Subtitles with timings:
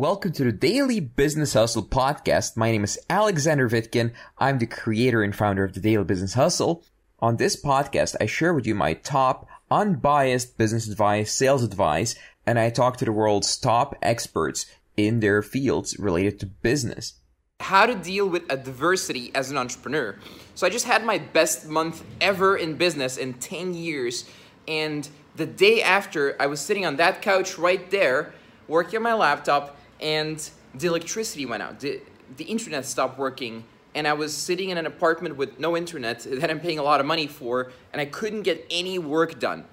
[0.00, 2.56] Welcome to the Daily Business Hustle podcast.
[2.56, 4.14] My name is Alexander Vitkin.
[4.38, 6.82] I'm the creator and founder of the Daily Business Hustle.
[7.18, 12.14] On this podcast, I share with you my top unbiased business advice, sales advice,
[12.46, 14.64] and I talk to the world's top experts
[14.96, 17.20] in their fields related to business.
[17.60, 20.16] How to deal with adversity as an entrepreneur.
[20.54, 24.24] So I just had my best month ever in business in 10 years.
[24.66, 25.06] And
[25.36, 28.32] the day after, I was sitting on that couch right there,
[28.66, 31.80] working on my laptop, and the electricity went out.
[31.80, 32.00] The,
[32.36, 33.64] the internet stopped working,
[33.94, 37.00] and I was sitting in an apartment with no internet that I'm paying a lot
[37.00, 39.64] of money for, and I couldn't get any work done.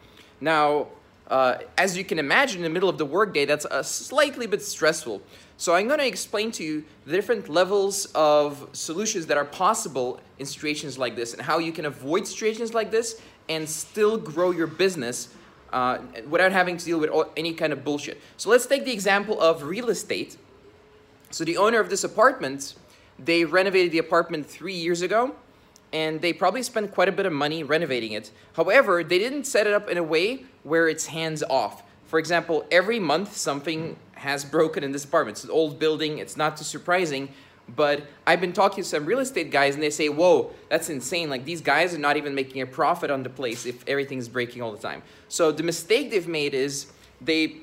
[0.42, 0.88] Now,
[1.28, 4.62] uh, as you can imagine, in the middle of the workday, that's a slightly bit
[4.62, 5.22] stressful.
[5.58, 10.20] So I'm going to explain to you the different levels of solutions that are possible
[10.40, 14.52] in situations like this, and how you can avoid situations like this and still grow
[14.52, 15.30] your business
[15.74, 16.00] uh,
[16.30, 18.20] without having to deal with any kind of bullshit.
[18.38, 20.38] So let's take the example of real estate.
[21.32, 22.76] So the owner of this apartment,
[23.20, 25.36] they renovated the apartment three years ago,
[25.92, 28.32] and they probably spent quite a bit of money renovating it.
[28.54, 31.84] However, they didn't set it up in a way where it's hands off.
[32.06, 35.38] For example, every month something has broken in this apartment.
[35.38, 37.30] It's an old building, it's not too surprising,
[37.76, 41.30] but I've been talking to some real estate guys and they say, whoa, that's insane.
[41.30, 44.62] Like these guys are not even making a profit on the place if everything's breaking
[44.62, 45.04] all the time.
[45.28, 46.88] So the mistake they've made is
[47.20, 47.58] they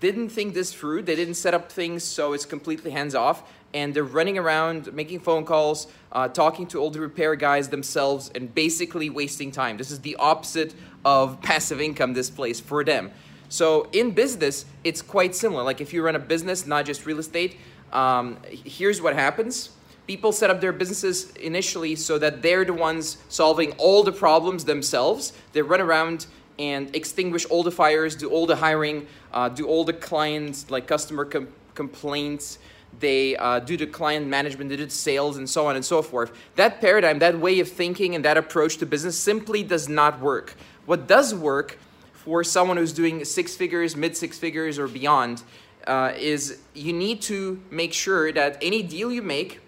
[0.00, 1.02] didn't think this through.
[1.02, 3.50] They didn't set up things so it's completely hands off.
[3.74, 8.30] And they're running around, making phone calls, uh, talking to all the repair guys themselves,
[8.32, 9.78] and basically wasting time.
[9.78, 13.10] This is the opposite of passive income, this place, for them.
[13.48, 15.64] So in business, it's quite similar.
[15.64, 17.56] Like if you run a business, not just real estate,
[17.94, 19.70] um, here's what happens.
[20.06, 24.64] People set up their businesses initially so that they're the ones solving all the problems
[24.66, 25.32] themselves.
[25.52, 26.26] They run around
[26.58, 30.86] and extinguish all the fires, do all the hiring, uh, do all the clients, like
[30.86, 32.58] customer com- complaints.
[33.00, 36.02] They uh, do the client management, they do the sales, and so on and so
[36.02, 36.32] forth.
[36.56, 40.54] That paradigm, that way of thinking, and that approach to business simply does not work.
[40.86, 41.78] What does work
[42.12, 45.42] for someone who's doing six figures, mid six figures, or beyond
[45.86, 49.60] uh, is you need to make sure that any deal you make,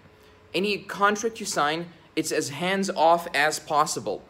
[0.53, 4.23] any contract you sign, it's as hands off as possible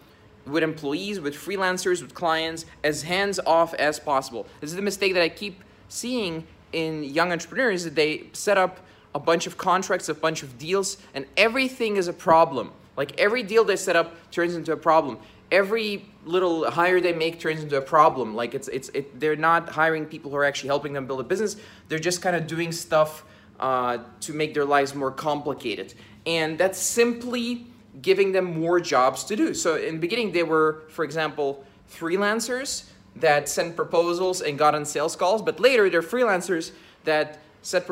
[0.46, 4.46] with employees, with freelancers, with clients, as hands off as possible.
[4.62, 8.80] This is the mistake that I keep seeing in young entrepreneurs that they set up
[9.16, 12.72] a bunch of contracts, a bunch of deals, and everything is a problem.
[12.96, 15.20] Like every deal they set up turns into a problem
[15.52, 18.36] every little hire they make turns into a problem.
[18.36, 21.24] Like it's it's it, they're not hiring people who are actually helping them build a
[21.24, 21.58] business.
[21.88, 23.24] They're just kind of doing stuff
[23.60, 25.94] uh, to make their lives more complicated,
[26.26, 27.68] and that's simply
[28.02, 29.54] giving them more jobs to do.
[29.54, 34.86] So in the beginning, they were, for example, freelancers that sent proposals and got on
[34.86, 36.72] sales calls, but later they're freelancers
[37.06, 37.88] that set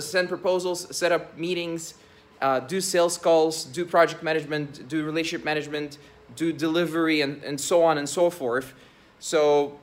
[0.00, 1.94] send proposals, set up meetings,
[2.40, 5.98] uh, do sales calls, do project management, do relationship management,
[6.36, 8.74] do delivery, and, and so on and so forth.
[9.18, 9.78] So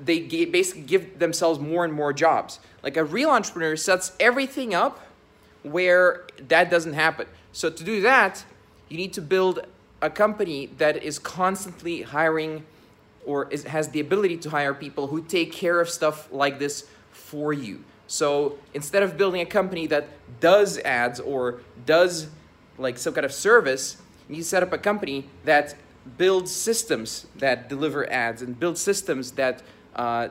[0.00, 2.58] they basically give themselves more and more jobs.
[2.82, 5.00] Like a real entrepreneur sets everything up
[5.62, 7.26] where that doesn't happen.
[7.52, 8.44] So to do that,
[8.88, 9.60] you need to build
[10.02, 12.64] a company that is constantly hiring
[13.26, 16.88] or is, has the ability to hire people who take care of stuff like this
[17.12, 17.84] for you.
[18.06, 20.08] So instead of building a company that
[20.40, 22.28] does ads or does
[22.78, 25.74] like some kind of service, you set up a company that
[26.16, 29.62] build systems that deliver ads and build systems that
[29.96, 30.28] uh,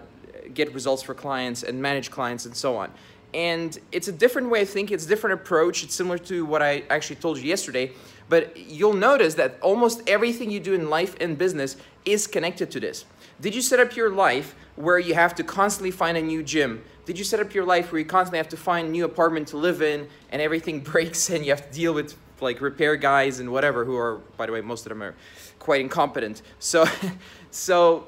[0.54, 2.92] get results for clients and manage clients and so on.
[3.34, 5.84] And it's a different way of thinking, it's a different approach.
[5.84, 7.92] It's similar to what I actually told you yesterday.
[8.28, 12.80] But you'll notice that almost everything you do in life and business is connected to
[12.80, 13.06] this.
[13.42, 16.84] Did you set up your life where you have to constantly find a new gym?
[17.06, 19.48] Did you set up your life where you constantly have to find a new apartment
[19.50, 23.40] to live in and everything breaks and you have to deal with like repair guys
[23.40, 25.16] and whatever who are by the way most of them are
[25.60, 26.42] quite incompetent.
[26.60, 26.86] So
[27.52, 28.08] so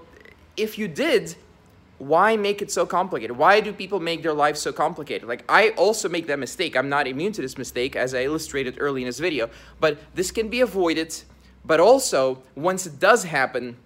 [0.58, 1.36] if you did
[1.98, 3.38] why make it so complicated?
[3.38, 5.28] Why do people make their lives so complicated?
[5.28, 6.76] Like i also make that mistake.
[6.76, 9.50] I'm not immune to this mistake as i illustrated early in this video.
[9.80, 11.16] But this can be avoided.
[11.64, 13.78] But also once it does happen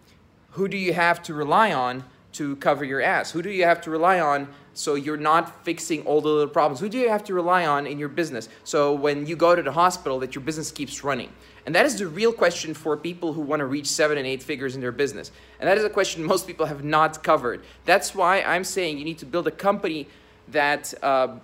[0.51, 3.31] who do you have to rely on to cover your ass?
[3.31, 6.79] Who do you have to rely on so you're not fixing all the little problems?
[6.79, 9.61] Who do you have to rely on in your business so when you go to
[9.61, 11.31] the hospital that your business keeps running?
[11.65, 14.43] And that is the real question for people who want to reach seven and eight
[14.43, 15.31] figures in their business.
[15.59, 17.63] And that is a question most people have not covered.
[17.85, 20.07] That's why I'm saying you need to build a company
[20.49, 21.37] that uh,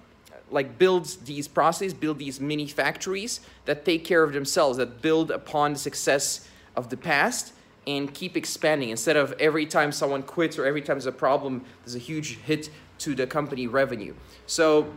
[0.51, 5.31] like builds these processes, build these mini factories that take care of themselves, that build
[5.31, 7.53] upon the success of the past
[7.87, 11.63] and keep expanding instead of every time someone quits or every time there's a problem,
[11.83, 12.69] there's a huge hit
[12.99, 14.13] to the company revenue.
[14.45, 14.93] So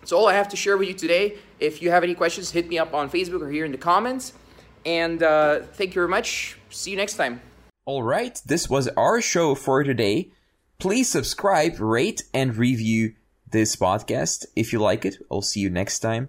[0.00, 1.38] That's all I have to share with you today.
[1.60, 4.34] If you have any questions, hit me up on Facebook or here in the comments.
[4.84, 6.58] And uh, thank you very much.
[6.68, 7.40] See you next time.
[7.86, 10.28] All right, this was our show for today.
[10.78, 13.14] Please subscribe, rate, and review
[13.50, 15.16] this podcast if you like it.
[15.30, 16.28] I'll see you next time.